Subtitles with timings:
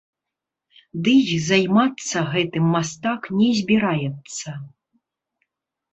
[1.07, 1.19] Дый
[1.49, 4.49] займацца гэтым мастак не збіраецца.